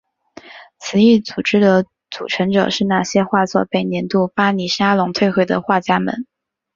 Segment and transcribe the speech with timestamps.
[0.79, 6.25] 此一组织的组成者是那些画作被年度巴黎沙龙退回的画家们。